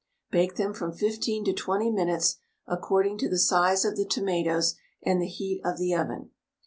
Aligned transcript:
Bake 0.31 0.55
them 0.55 0.73
from 0.73 0.93
15 0.93 1.45
to 1.45 1.53
20 1.53 1.91
minutes, 1.91 2.37
according 2.65 3.19
to 3.19 3.29
the 3.29 3.37
size 3.37 3.85
of 3.85 3.95
the 3.97 4.03
tomatoes 4.07 4.73
and 5.03 5.21
the 5.21 5.27
heat 5.27 5.61
of 5.63 5.77
the 5.77 5.93
oven. 5.93 6.31